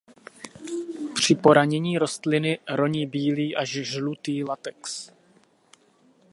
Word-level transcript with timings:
Při 1.15 1.35
poranění 1.35 1.97
rostliny 1.97 2.59
roní 2.69 3.07
bílý 3.07 3.55
až 3.55 3.69
žlutý 3.69 4.43
latex. 4.43 5.11